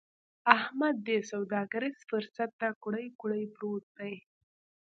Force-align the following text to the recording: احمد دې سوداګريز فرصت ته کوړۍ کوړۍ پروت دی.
احمد 0.57 0.95
دې 1.07 1.17
سوداګريز 1.31 1.97
فرصت 2.09 2.51
ته 2.59 2.67
کوړۍ 2.83 3.07
کوړۍ 3.19 3.43
پروت 3.55 3.85
دی. 3.97 4.13